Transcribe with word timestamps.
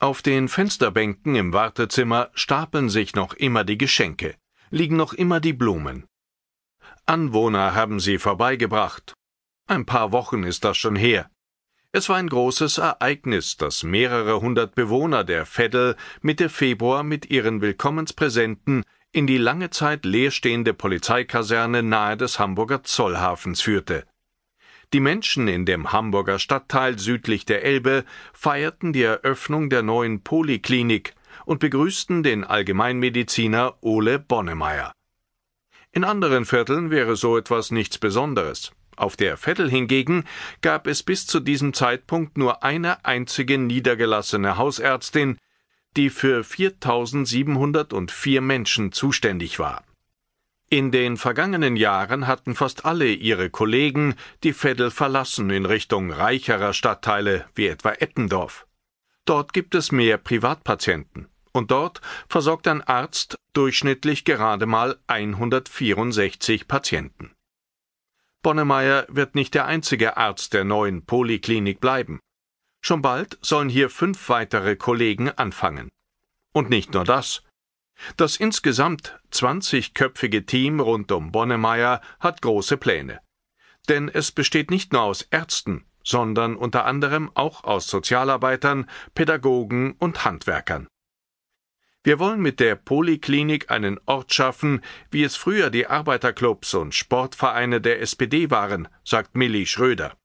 Auf 0.00 0.22
den 0.22 0.46
Fensterbänken 0.46 1.34
im 1.34 1.52
Wartezimmer 1.52 2.30
stapeln 2.32 2.88
sich 2.88 3.16
noch 3.16 3.34
immer 3.34 3.64
die 3.64 3.78
Geschenke, 3.78 4.36
liegen 4.70 4.96
noch 4.96 5.12
immer 5.12 5.40
die 5.40 5.52
Blumen. 5.52 6.06
Anwohner 7.04 7.74
haben 7.74 7.98
sie 7.98 8.18
vorbeigebracht. 8.18 9.14
Ein 9.66 9.86
paar 9.86 10.12
Wochen 10.12 10.44
ist 10.44 10.64
das 10.64 10.76
schon 10.76 10.94
her. 10.94 11.28
Es 11.90 12.08
war 12.08 12.16
ein 12.16 12.28
großes 12.28 12.78
Ereignis, 12.78 13.56
dass 13.56 13.82
mehrere 13.82 14.40
hundert 14.40 14.76
Bewohner 14.76 15.24
der 15.24 15.44
Veddel 15.46 15.96
Mitte 16.20 16.48
Februar 16.48 17.02
mit 17.02 17.28
ihren 17.28 17.60
Willkommenspräsenten 17.60 18.84
in 19.10 19.26
die 19.26 19.38
lange 19.38 19.70
Zeit 19.70 20.04
leerstehende 20.04 20.74
Polizeikaserne 20.74 21.82
nahe 21.82 22.16
des 22.16 22.38
Hamburger 22.38 22.84
Zollhafens 22.84 23.62
führte. 23.62 24.06
Die 24.94 25.00
Menschen 25.00 25.48
in 25.48 25.66
dem 25.66 25.92
Hamburger 25.92 26.38
Stadtteil 26.38 26.98
südlich 26.98 27.44
der 27.44 27.62
Elbe 27.62 28.04
feierten 28.32 28.94
die 28.94 29.02
Eröffnung 29.02 29.68
der 29.68 29.82
neuen 29.82 30.22
Poliklinik 30.22 31.14
und 31.44 31.60
begrüßten 31.60 32.22
den 32.22 32.42
Allgemeinmediziner 32.42 33.76
Ole 33.82 34.18
Bonnemeyer. 34.18 34.92
In 35.92 36.04
anderen 36.04 36.46
Vierteln 36.46 36.90
wäre 36.90 37.16
so 37.16 37.36
etwas 37.36 37.70
nichts 37.70 37.98
Besonderes. 37.98 38.72
Auf 38.96 39.16
der 39.16 39.36
Vettel 39.36 39.70
hingegen 39.70 40.24
gab 40.62 40.86
es 40.86 41.02
bis 41.02 41.26
zu 41.26 41.40
diesem 41.40 41.74
Zeitpunkt 41.74 42.38
nur 42.38 42.62
eine 42.62 43.04
einzige 43.04 43.58
niedergelassene 43.58 44.56
Hausärztin, 44.56 45.36
die 45.96 46.10
für 46.10 46.44
4704 46.44 48.40
Menschen 48.40 48.92
zuständig 48.92 49.58
war. 49.58 49.84
In 50.70 50.90
den 50.90 51.16
vergangenen 51.16 51.76
Jahren 51.76 52.26
hatten 52.26 52.54
fast 52.54 52.84
alle 52.84 53.06
ihre 53.06 53.48
Kollegen 53.48 54.14
die 54.44 54.52
Veddel 54.52 54.90
verlassen 54.90 55.48
in 55.48 55.64
Richtung 55.64 56.10
reicherer 56.12 56.74
Stadtteile 56.74 57.46
wie 57.54 57.68
etwa 57.68 57.92
Eppendorf. 57.92 58.66
Dort 59.24 59.54
gibt 59.54 59.74
es 59.74 59.92
mehr 59.92 60.18
Privatpatienten 60.18 61.28
und 61.52 61.70
dort 61.70 62.02
versorgt 62.28 62.68
ein 62.68 62.82
Arzt 62.82 63.38
durchschnittlich 63.54 64.26
gerade 64.26 64.66
mal 64.66 64.98
164 65.06 66.68
Patienten. 66.68 67.32
Bonnemeyer 68.42 69.06
wird 69.08 69.34
nicht 69.34 69.54
der 69.54 69.64
einzige 69.64 70.18
Arzt 70.18 70.52
der 70.52 70.64
neuen 70.64 71.06
Poliklinik 71.06 71.80
bleiben. 71.80 72.20
Schon 72.82 73.00
bald 73.00 73.38
sollen 73.40 73.70
hier 73.70 73.88
fünf 73.88 74.28
weitere 74.28 74.76
Kollegen 74.76 75.30
anfangen. 75.30 75.88
Und 76.52 76.68
nicht 76.68 76.92
nur 76.92 77.04
das. 77.04 77.42
Das 78.16 78.36
insgesamt 78.36 79.18
20-köpfige 79.32 80.46
Team 80.46 80.80
rund 80.80 81.12
um 81.12 81.32
Bonnemeyer 81.32 82.00
hat 82.20 82.42
große 82.42 82.76
Pläne. 82.76 83.20
Denn 83.88 84.08
es 84.08 84.32
besteht 84.32 84.70
nicht 84.70 84.92
nur 84.92 85.02
aus 85.02 85.22
Ärzten, 85.22 85.84
sondern 86.04 86.56
unter 86.56 86.84
anderem 86.84 87.30
auch 87.34 87.64
aus 87.64 87.88
Sozialarbeitern, 87.88 88.88
Pädagogen 89.14 89.92
und 89.98 90.24
Handwerkern. 90.24 90.86
Wir 92.04 92.18
wollen 92.18 92.40
mit 92.40 92.60
der 92.60 92.76
Poliklinik 92.76 93.70
einen 93.70 93.98
Ort 94.06 94.32
schaffen, 94.32 94.82
wie 95.10 95.24
es 95.24 95.36
früher 95.36 95.68
die 95.68 95.86
Arbeiterclubs 95.86 96.74
und 96.74 96.94
Sportvereine 96.94 97.80
der 97.80 98.00
SPD 98.00 98.50
waren, 98.50 98.88
sagt 99.04 99.36
Milli 99.36 99.66
Schröder. 99.66 100.16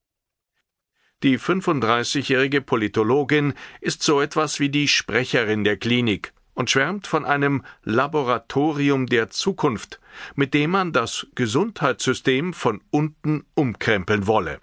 Die 1.23 1.39
35-jährige 1.39 2.61
Politologin 2.61 3.53
ist 3.81 4.03
so 4.03 4.21
etwas 4.21 4.59
wie 4.59 4.69
die 4.69 4.87
Sprecherin 4.87 5.63
der 5.63 5.77
Klinik 5.77 6.33
und 6.53 6.69
schwärmt 6.69 7.07
von 7.07 7.25
einem 7.25 7.63
Laboratorium 7.83 9.07
der 9.07 9.29
Zukunft, 9.29 9.99
mit 10.35 10.53
dem 10.53 10.71
man 10.71 10.93
das 10.93 11.27
Gesundheitssystem 11.35 12.53
von 12.53 12.81
unten 12.91 13.45
umkrempeln 13.55 14.27
wolle. 14.27 14.59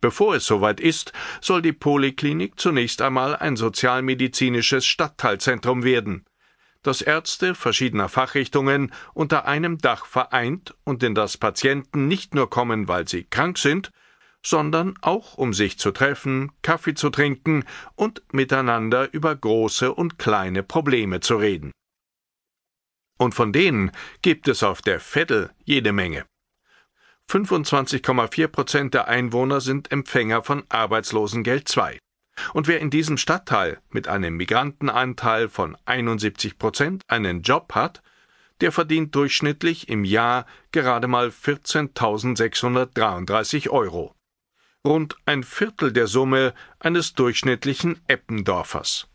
Bevor 0.00 0.34
es 0.34 0.46
soweit 0.46 0.80
ist, 0.80 1.12
soll 1.40 1.62
die 1.62 1.72
Poliklinik 1.72 2.58
zunächst 2.58 3.02
einmal 3.02 3.36
ein 3.36 3.56
sozialmedizinisches 3.56 4.84
Stadtteilzentrum 4.84 5.84
werden, 5.84 6.24
das 6.82 7.00
Ärzte 7.00 7.54
verschiedener 7.54 8.08
Fachrichtungen 8.08 8.92
unter 9.14 9.46
einem 9.46 9.78
Dach 9.78 10.04
vereint 10.04 10.74
und 10.84 11.02
in 11.04 11.14
das 11.14 11.36
Patienten 11.36 12.08
nicht 12.08 12.34
nur 12.34 12.50
kommen, 12.50 12.88
weil 12.88 13.06
sie 13.06 13.24
krank 13.24 13.58
sind, 13.58 13.92
sondern 14.44 14.94
auch 15.00 15.34
um 15.34 15.54
sich 15.54 15.78
zu 15.78 15.92
treffen, 15.92 16.50
Kaffee 16.62 16.94
zu 16.94 17.10
trinken 17.10 17.64
und 17.94 18.22
miteinander 18.32 19.12
über 19.12 19.36
große 19.36 19.94
und 19.94 20.18
kleine 20.18 20.62
Probleme 20.62 21.20
zu 21.20 21.36
reden. 21.36 21.72
Und 23.18 23.34
von 23.34 23.52
denen 23.52 23.90
gibt 24.20 24.48
es 24.48 24.62
auf 24.62 24.82
der 24.82 25.00
Veddel 25.00 25.50
jede 25.64 25.92
Menge. 25.92 26.26
25,4 27.30 28.48
Prozent 28.48 28.94
der 28.94 29.08
Einwohner 29.08 29.60
sind 29.60 29.92
Empfänger 29.92 30.42
von 30.42 30.64
Arbeitslosengeld 30.68 31.74
II. 31.76 31.98
Und 32.52 32.66
wer 32.66 32.80
in 32.80 32.90
diesem 32.90 33.18
Stadtteil 33.18 33.80
mit 33.90 34.08
einem 34.08 34.36
Migrantenanteil 34.36 35.48
von 35.48 35.76
71 35.84 36.58
Prozent 36.58 37.04
einen 37.06 37.42
Job 37.42 37.74
hat, 37.74 38.02
der 38.60 38.72
verdient 38.72 39.14
durchschnittlich 39.14 39.88
im 39.88 40.04
Jahr 40.04 40.46
gerade 40.72 41.06
mal 41.06 41.28
14.633 41.28 43.68
Euro 43.68 44.16
rund 44.86 45.16
ein 45.26 45.44
Viertel 45.44 45.92
der 45.92 46.06
Summe 46.06 46.54
eines 46.80 47.14
durchschnittlichen 47.14 48.00
Eppendorfers. 48.08 49.08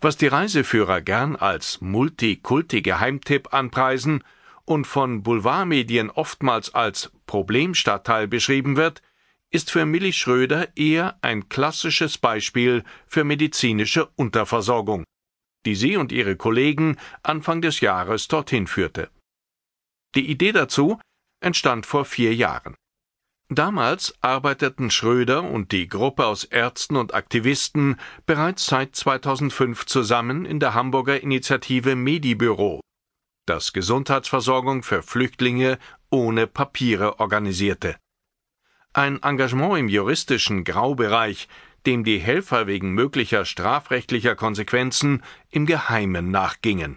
Was 0.00 0.16
die 0.16 0.26
Reiseführer 0.26 1.00
gern 1.00 1.36
als 1.36 1.80
Multikulti-Geheimtipp 1.80 3.54
anpreisen 3.54 4.24
und 4.64 4.86
von 4.86 5.22
Boulevardmedien 5.22 6.10
oftmals 6.10 6.74
als 6.74 7.12
Problemstadtteil 7.26 8.28
beschrieben 8.28 8.76
wird, 8.76 9.02
ist 9.50 9.70
für 9.70 9.86
Milli 9.86 10.12
Schröder 10.12 10.76
eher 10.76 11.16
ein 11.22 11.48
klassisches 11.48 12.18
Beispiel 12.18 12.82
für 13.06 13.24
medizinische 13.24 14.06
Unterversorgung, 14.16 15.04
die 15.64 15.76
sie 15.76 15.96
und 15.96 16.12
ihre 16.12 16.36
Kollegen 16.36 16.96
Anfang 17.22 17.62
des 17.62 17.80
Jahres 17.80 18.26
dorthin 18.28 18.66
führte. 18.66 19.10
Die 20.16 20.28
Idee 20.28 20.52
dazu 20.52 20.98
entstand 21.40 21.86
vor 21.86 22.04
vier 22.04 22.34
Jahren. 22.34 22.74
Damals 23.50 24.14
arbeiteten 24.22 24.90
Schröder 24.90 25.42
und 25.42 25.70
die 25.70 25.86
Gruppe 25.86 26.26
aus 26.26 26.44
Ärzten 26.44 26.96
und 26.96 27.12
Aktivisten 27.12 28.00
bereits 28.24 28.64
seit 28.64 28.96
2005 28.96 29.84
zusammen 29.84 30.46
in 30.46 30.60
der 30.60 30.72
Hamburger 30.72 31.22
Initiative 31.22 31.94
Medibüro, 31.94 32.80
das 33.44 33.74
Gesundheitsversorgung 33.74 34.82
für 34.82 35.02
Flüchtlinge 35.02 35.78
ohne 36.10 36.46
Papiere 36.46 37.20
organisierte. 37.20 37.96
Ein 38.94 39.22
Engagement 39.22 39.78
im 39.78 39.88
juristischen 39.88 40.64
Graubereich, 40.64 41.46
dem 41.84 42.02
die 42.02 42.18
Helfer 42.18 42.66
wegen 42.66 42.92
möglicher 42.92 43.44
strafrechtlicher 43.44 44.36
Konsequenzen 44.36 45.22
im 45.50 45.66
Geheimen 45.66 46.30
nachgingen 46.30 46.96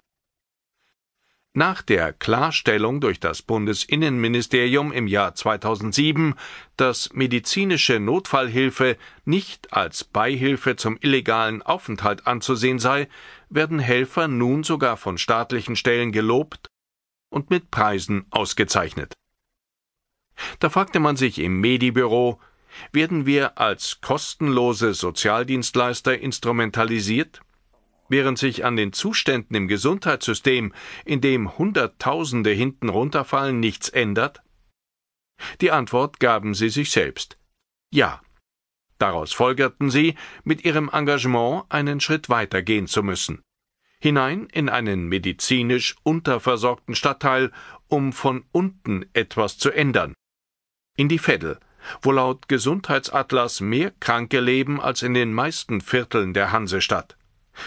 nach 1.58 1.82
der 1.82 2.14
Klarstellung 2.14 3.02
durch 3.02 3.20
das 3.20 3.42
Bundesinnenministerium 3.42 4.92
im 4.92 5.08
Jahr 5.08 5.34
2007, 5.34 6.36
dass 6.78 7.12
medizinische 7.14 8.00
Notfallhilfe 8.00 8.96
nicht 9.26 9.74
als 9.74 10.04
Beihilfe 10.04 10.76
zum 10.76 11.00
illegalen 11.02 11.64
Aufenthalt 11.64 12.28
anzusehen 12.28 12.78
sei, 12.78 13.10
werden 13.50 13.80
Helfer 13.80 14.28
nun 14.28 14.64
sogar 14.64 14.98
von 14.98 15.18
staatlichen 15.18 15.76
Stellen 15.76 16.12
gelobt 16.12 16.68
und 17.30 17.50
mit 17.50 17.72
Preisen 17.72 18.28
ausgezeichnet. 18.30 19.14
Da 20.60 20.70
fragte 20.70 21.00
man 21.00 21.18
sich 21.18 21.40
im 21.40 21.60
Medibüro, 21.60 22.40
werden 22.92 23.26
wir 23.26 23.58
als 23.58 24.00
kostenlose 24.02 24.94
Sozialdienstleister 24.94 26.20
instrumentalisiert? 26.20 27.42
Während 28.10 28.38
sich 28.38 28.66
an 28.66 28.76
den 28.76 28.94
Zuständen 28.94 29.56
im 29.56 29.68
Gesundheitssystem, 29.68 30.74
in 31.06 31.22
dem 31.22 31.58
Hunderttausende 31.58 32.52
hinten 32.52 32.90
runterfallen, 32.90 33.60
nichts 33.60 33.90
ändert? 33.90 34.42
Die 35.62 35.72
Antwort 35.72 36.20
gaben 36.20 36.54
sie 36.54 36.70
sich 36.70 36.92
selbst. 36.92 37.38
Ja. 37.92 38.22
Daraus 38.98 39.32
folgerten 39.32 39.92
sie, 39.92 40.16
mit 40.44 40.66
ihrem 40.66 40.90
Engagement 40.92 41.66
einen 41.70 42.00
Schritt 42.00 42.30
weiter 42.30 42.64
gehen 42.64 42.88
zu 42.88 43.04
müssen. 43.04 43.44
Hinein 44.00 44.48
in 44.52 44.70
einen 44.70 45.08
medizinisch 45.08 45.96
unterversorgten 46.04 46.96
Stadtteil, 46.96 47.52
um 47.88 48.14
von 48.14 48.46
unten 48.52 49.06
etwas 49.14 49.58
zu 49.58 49.72
ändern. 49.72 50.14
In 50.96 51.10
die 51.10 51.20
Veddel, 51.20 51.60
wo 52.02 52.12
laut 52.12 52.48
Gesundheitsatlas 52.48 53.62
mehr 53.62 53.92
Kranke 54.00 54.40
leben 54.40 54.82
als 54.82 55.02
in 55.02 55.14
den 55.14 55.34
meisten 55.34 55.82
Vierteln 55.82 56.34
der 56.34 56.52
Hansestadt. 56.52 57.18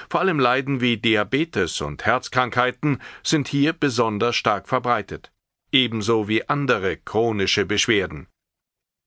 Vor 0.09 0.21
allem 0.21 0.39
Leiden 0.39 0.81
wie 0.81 0.97
Diabetes 0.97 1.81
und 1.81 2.05
Herzkrankheiten 2.05 3.01
sind 3.23 3.49
hier 3.49 3.73
besonders 3.73 4.37
stark 4.37 4.69
verbreitet, 4.69 5.33
ebenso 5.73 6.29
wie 6.29 6.49
andere 6.49 6.97
chronische 6.97 7.65
Beschwerden. 7.65 8.27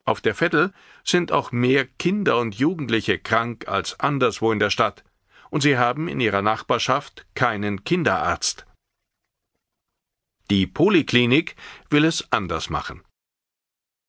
Auf 0.06 0.20
der 0.20 0.36
Vettel 0.36 0.74
sind 1.04 1.32
auch 1.32 1.52
mehr 1.52 1.86
Kinder 1.86 2.38
und 2.38 2.56
Jugendliche 2.56 3.20
krank 3.20 3.68
als 3.68 4.00
anderswo 4.00 4.52
in 4.52 4.60
der 4.60 4.70
Stadt, 4.70 5.04
und 5.50 5.62
sie 5.62 5.78
haben 5.78 6.08
in 6.08 6.20
ihrer 6.20 6.42
Nachbarschaft 6.42 7.26
keinen 7.36 7.84
Kinderarzt. 7.84 8.66
Die 10.50 10.68
Poliklinik 10.68 11.56
will 11.90 12.04
es 12.04 12.32
anders 12.32 12.70
machen. 12.70 13.04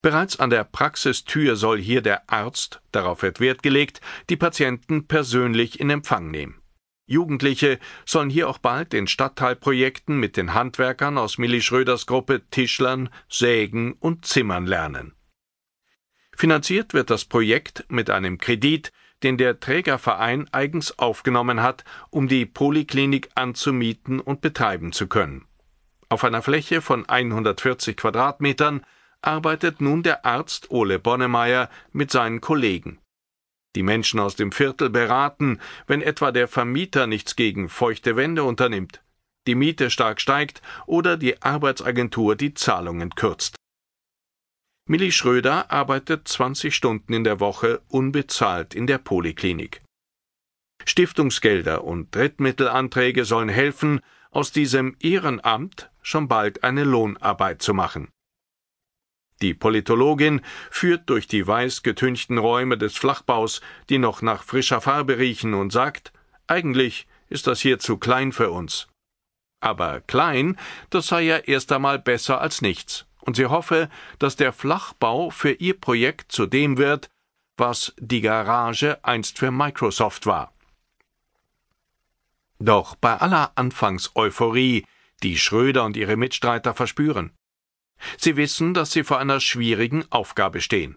Bereits 0.02 0.38
an 0.38 0.50
der 0.50 0.64
Praxistür 0.64 1.56
soll 1.56 1.80
hier 1.80 2.02
der 2.02 2.28
Arzt, 2.30 2.82
darauf 2.92 3.22
wird 3.22 3.40
Wert 3.40 3.62
gelegt, 3.62 4.00
die 4.28 4.36
Patienten 4.36 5.06
persönlich 5.06 5.80
in 5.80 5.88
Empfang 5.88 6.30
nehmen. 6.30 6.60
Jugendliche 7.06 7.78
sollen 8.06 8.30
hier 8.30 8.48
auch 8.48 8.58
bald 8.58 8.94
in 8.94 9.06
Stadtteilprojekten 9.06 10.18
mit 10.18 10.36
den 10.36 10.54
Handwerkern 10.54 11.18
aus 11.18 11.36
Milli 11.36 11.60
Schröders 11.60 12.06
Gruppe 12.06 12.42
Tischlern, 12.50 13.10
Sägen 13.28 13.92
und 13.92 14.24
Zimmern 14.24 14.66
lernen. 14.66 15.14
Finanziert 16.36 16.94
wird 16.94 17.10
das 17.10 17.26
Projekt 17.26 17.84
mit 17.88 18.10
einem 18.10 18.38
Kredit, 18.38 18.92
den 19.22 19.36
der 19.38 19.60
Trägerverein 19.60 20.48
eigens 20.52 20.98
aufgenommen 20.98 21.62
hat, 21.62 21.84
um 22.10 22.26
die 22.26 22.46
Poliklinik 22.46 23.28
anzumieten 23.34 24.20
und 24.20 24.40
betreiben 24.40 24.92
zu 24.92 25.06
können. 25.06 25.46
Auf 26.08 26.24
einer 26.24 26.42
Fläche 26.42 26.80
von 26.80 27.08
140 27.08 27.96
Quadratmetern 27.96 28.84
arbeitet 29.22 29.80
nun 29.80 30.02
der 30.02 30.24
Arzt 30.24 30.70
Ole 30.70 30.98
Bonnemeyer 30.98 31.70
mit 31.92 32.10
seinen 32.10 32.40
Kollegen. 32.40 32.98
Die 33.76 33.82
Menschen 33.82 34.20
aus 34.20 34.36
dem 34.36 34.52
Viertel 34.52 34.90
beraten, 34.90 35.60
wenn 35.86 36.02
etwa 36.02 36.30
der 36.32 36.48
Vermieter 36.48 37.06
nichts 37.06 37.36
gegen 37.36 37.68
feuchte 37.68 38.16
Wände 38.16 38.44
unternimmt, 38.44 39.02
die 39.46 39.54
Miete 39.54 39.90
stark 39.90 40.20
steigt 40.20 40.62
oder 40.86 41.16
die 41.16 41.42
Arbeitsagentur 41.42 42.36
die 42.36 42.54
Zahlungen 42.54 43.14
kürzt. 43.14 43.56
Milli 44.86 45.12
Schröder 45.12 45.70
arbeitet 45.70 46.28
20 46.28 46.74
Stunden 46.74 47.14
in 47.14 47.24
der 47.24 47.40
Woche 47.40 47.80
unbezahlt 47.88 48.74
in 48.74 48.86
der 48.86 48.98
Poliklinik. 48.98 49.82
Stiftungsgelder 50.84 51.84
und 51.84 52.14
Drittmittelanträge 52.14 53.24
sollen 53.24 53.48
helfen, 53.48 54.00
aus 54.30 54.52
diesem 54.52 54.96
Ehrenamt 55.00 55.90
schon 56.02 56.28
bald 56.28 56.64
eine 56.64 56.84
Lohnarbeit 56.84 57.62
zu 57.62 57.72
machen. 57.72 58.08
Die 59.42 59.54
Politologin 59.54 60.40
führt 60.70 61.10
durch 61.10 61.26
die 61.26 61.46
weiß 61.46 61.82
getünchten 61.82 62.38
Räume 62.38 62.78
des 62.78 62.96
Flachbaus, 62.96 63.60
die 63.88 63.98
noch 63.98 64.22
nach 64.22 64.42
frischer 64.42 64.80
Farbe 64.80 65.18
riechen, 65.18 65.54
und 65.54 65.70
sagt, 65.72 66.12
eigentlich 66.46 67.06
ist 67.28 67.46
das 67.46 67.60
hier 67.60 67.78
zu 67.78 67.98
klein 67.98 68.32
für 68.32 68.50
uns. 68.50 68.88
Aber 69.60 70.00
klein, 70.02 70.58
das 70.90 71.08
sei 71.08 71.22
ja 71.22 71.38
erst 71.38 71.72
einmal 71.72 71.98
besser 71.98 72.40
als 72.40 72.62
nichts, 72.62 73.06
und 73.20 73.36
sie 73.36 73.46
hoffe, 73.46 73.88
dass 74.18 74.36
der 74.36 74.52
Flachbau 74.52 75.30
für 75.30 75.52
ihr 75.52 75.78
Projekt 75.80 76.30
zu 76.30 76.46
dem 76.46 76.76
wird, 76.76 77.10
was 77.56 77.94
die 77.98 78.20
Garage 78.20 78.98
einst 79.02 79.38
für 79.38 79.50
Microsoft 79.50 80.26
war. 80.26 80.52
Doch 82.58 82.94
bei 82.94 83.16
aller 83.16 83.52
Anfangseuphorie, 83.56 84.86
die 85.22 85.38
Schröder 85.38 85.84
und 85.84 85.96
ihre 85.96 86.16
Mitstreiter 86.16 86.74
verspüren, 86.74 87.32
Sie 88.18 88.36
wissen, 88.36 88.74
dass 88.74 88.92
Sie 88.92 89.04
vor 89.04 89.18
einer 89.18 89.40
schwierigen 89.40 90.04
Aufgabe 90.10 90.60
stehen. 90.60 90.96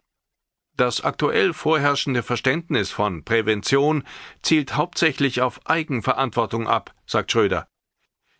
Das 0.75 1.03
aktuell 1.03 1.53
vorherrschende 1.53 2.21
Verständnis 2.21 2.91
von 2.91 3.23
Prävention 3.23 4.03
zielt 4.43 4.75
hauptsächlich 4.75 5.41
auf 5.41 5.65
Eigenverantwortung 5.65 6.67
ab, 6.67 6.93
sagt 7.07 7.31
Schröder. 7.31 7.67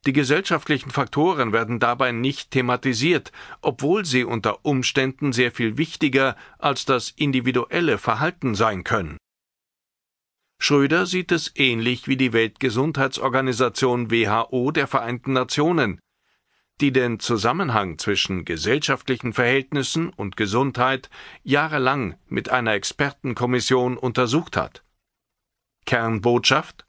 Die 0.06 0.14
gesellschaftlichen 0.14 0.92
Faktoren 0.92 1.52
werden 1.52 1.80
dabei 1.80 2.12
nicht 2.12 2.52
thematisiert, 2.52 3.32
obwohl 3.62 4.06
sie 4.06 4.24
unter 4.24 4.64
Umständen 4.64 5.34
sehr 5.34 5.52
viel 5.52 5.78
wichtiger 5.78 6.36
als 6.60 6.86
das 6.86 7.10
individuelle 7.10 7.98
Verhalten 7.98 8.54
sein 8.56 8.84
können. 8.84 9.18
Schröder 10.60 11.06
sieht 11.06 11.32
es 11.32 11.52
ähnlich 11.56 12.08
wie 12.08 12.18
die 12.18 12.34
Weltgesundheitsorganisation 12.34 14.12
WHO 14.12 14.72
der 14.72 14.88
Vereinten 14.88 15.34
Nationen, 15.34 16.00
die 16.80 16.92
den 16.92 17.20
Zusammenhang 17.20 17.98
zwischen 17.98 18.46
gesellschaftlichen 18.46 19.34
Verhältnissen 19.34 20.10
und 20.10 20.38
Gesundheit 20.38 21.10
jahrelang 21.44 22.18
mit 22.28 22.50
einer 22.50 22.74
Expertenkommission 22.74 23.98
untersucht 23.98 24.58
hat. 24.58 24.84
Kernbotschaft 25.86 26.86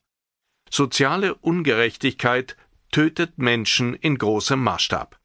Soziale 0.70 1.34
Ungerechtigkeit 1.34 2.56
tötet 2.90 3.38
Menschen 3.38 3.94
in 3.94 4.18
großem 4.18 4.62
Maßstab. 4.62 5.18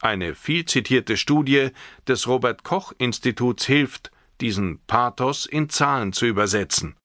Eine 0.00 0.34
viel 0.34 0.64
zitierte 0.64 1.16
Studie 1.16 1.70
des 2.08 2.26
Robert 2.26 2.64
Koch 2.64 2.92
Instituts 2.98 3.66
hilft, 3.66 4.10
diesen 4.40 4.80
Pathos 4.86 5.46
in 5.46 5.68
Zahlen 5.68 6.12
zu 6.12 6.26
übersetzen. 6.26 6.96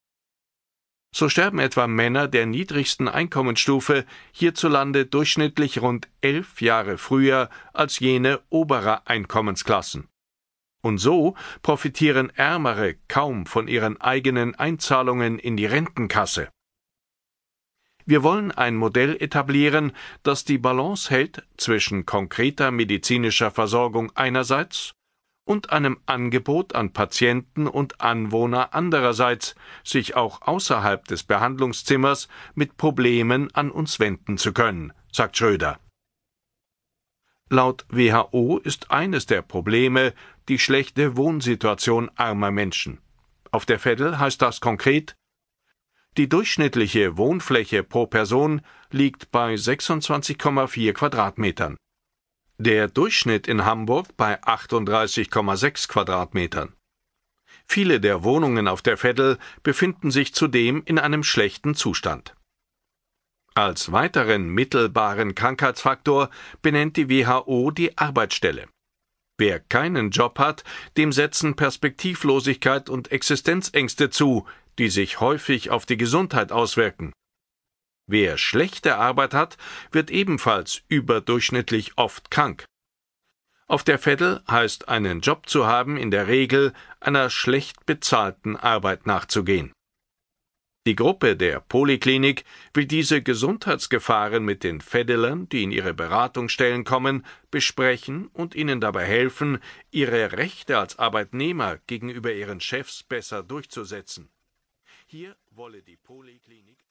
So 1.17 1.29
sterben 1.29 1.59
etwa 1.59 1.88
Männer 1.88 2.27
der 2.27 2.45
niedrigsten 2.45 3.07
Einkommensstufe 3.07 4.06
hierzulande 4.33 5.06
durchschnittlich 5.06 5.81
rund 5.81 6.09
elf 6.19 6.59
Jahre 6.59 6.97
früher 6.97 7.50
als 7.71 8.00
jene 8.00 8.41
oberer 8.50 9.07
Einkommensklassen. 9.07 10.09
Und 10.81 10.97
so 10.97 11.35
profitieren 11.62 12.31
Ärmere 12.31 12.95
kaum 13.07 13.45
von 13.45 13.69
ihren 13.69 14.01
eigenen 14.01 14.56
Einzahlungen 14.56 15.39
in 15.39 15.56
die 15.56 15.65
Rentenkasse. 15.65 16.50
Wir 18.06 18.21
wollen 18.21 18.51
ein 18.51 18.75
Modell 18.75 19.15
etablieren, 19.15 19.94
das 20.21 20.44
die 20.44 20.57
Balance 20.57 21.09
hält 21.09 21.47
zwischen 21.56 22.06
konkreter 22.06 22.71
medizinischer 22.71 23.51
Versorgung 23.51 24.12
einerseits 24.15 24.95
und 25.45 25.71
einem 25.71 26.00
Angebot 26.06 26.75
an 26.75 26.92
Patienten 26.92 27.68
und 27.68 28.01
Anwohner 28.01 28.74
andererseits, 28.74 29.56
sich 29.83 30.15
auch 30.15 30.42
außerhalb 30.42 31.06
des 31.06 31.24
Behandlungszimmers 31.24 32.27
mit 32.56 32.77
Problemen 32.77 33.53
an 33.56 33.71
uns 33.71 34.00
wenden 34.00 34.38
zu 34.38 34.51
können, 34.51 34.92
sagt 35.12 35.38
Schröder. 35.38 35.80
Laut 37.50 37.86
WHO 37.89 38.57
ist 38.57 38.92
eines 38.92 39.27
der 39.27 39.44
Probleme 39.44 40.13
die 40.50 40.59
schlechte 40.59 41.15
Wohnsituation 41.15 42.09
armer 42.15 42.51
Menschen. 42.51 43.00
Auf 43.51 43.65
der 43.65 43.80
Veddel 43.80 44.19
heißt 44.19 44.41
das 44.41 44.59
konkret 44.59 45.15
die 46.18 46.30
durchschnittliche 46.30 47.18
Wohnfläche 47.18 47.83
pro 47.83 48.07
Person 48.07 48.62
liegt 48.89 49.31
bei 49.31 49.56
26,4 49.56 50.94
Quadratmetern. 50.94 51.75
Der 52.57 52.87
Durchschnitt 52.87 53.49
in 53.49 53.65
Hamburg 53.65 54.15
bei 54.15 54.41
38,6 54.41 55.89
Quadratmetern. 55.89 56.73
Viele 57.67 57.99
der 57.99 58.23
Wohnungen 58.23 58.69
auf 58.69 58.81
der 58.81 58.95
Veddel 58.95 59.37
befinden 59.61 60.09
sich 60.09 60.33
zudem 60.33 60.81
in 60.85 60.97
einem 60.97 61.23
schlechten 61.23 61.75
Zustand. 61.75 62.33
Als 63.55 63.91
weiteren 63.91 64.47
mittelbaren 64.47 65.35
Krankheitsfaktor 65.35 66.29
benennt 66.61 66.95
die 66.95 67.09
WHO 67.09 67.71
die 67.71 67.97
Arbeitsstelle. 67.97 68.69
Wer 69.37 69.59
keinen 69.59 70.11
Job 70.11 70.39
hat, 70.39 70.63
dem 70.95 71.11
setzen 71.11 71.57
Perspektivlosigkeit 71.57 72.89
und 72.89 73.11
Existenzängste 73.11 74.09
zu, 74.09 74.47
die 74.77 74.89
sich 74.89 75.19
häufig 75.19 75.71
auf 75.71 75.85
die 75.85 75.97
Gesundheit 75.97 76.53
auswirken. 76.53 77.11
Wer 78.07 78.38
schlechte 78.38 78.97
Arbeit 78.97 79.33
hat, 79.33 79.57
wird 79.91 80.12
ebenfalls 80.12 80.83
überdurchschnittlich 80.89 81.97
oft 81.97 82.29
krank. 82.29 82.65
Auf 83.67 83.83
der 83.83 83.97
Veddel 83.97 84.43
heißt 84.50 84.89
einen 84.89 85.21
Job 85.21 85.50
zu 85.50 85.65
haben 85.65 85.97
in 85.97 86.12
der 86.12 86.27
Regel 86.27 86.74
einer 87.00 87.31
schlecht 87.31 87.88
bezahlten 87.88 88.55
Arbeit 88.55 89.07
nachzugehen. 89.07 89.74
Die 90.88 90.95
Gruppe 90.95 91.35
der 91.35 91.62
Poliklinik 91.62 92.45
will 92.75 92.85
diese 92.85 93.24
Gesundheitsgefahren 93.24 94.45
mit 94.45 94.63
den 94.63 94.81
Feddelern, 94.81 95.50
die 95.50 95.63
in 95.63 95.71
ihre 95.71 95.95
Beratungsstellen 95.95 96.83
kommen, 96.83 97.25
besprechen 97.50 98.27
und 98.27 98.53
ihnen 98.53 98.79
dabei 98.81 99.05
helfen, 99.05 99.57
ihre 99.89 100.33
Rechte 100.33 100.77
als 100.77 101.00
Arbeitnehmer 101.00 101.79
gegenüber 101.88 102.31
ihren 102.31 102.62
Chefs 102.62 103.01
besser 103.01 103.41
durchzusetzen. 103.41 104.29
Hier 105.07 105.35
wolle 105.50 105.81
die 105.81 105.97
Poliklinik 105.97 106.85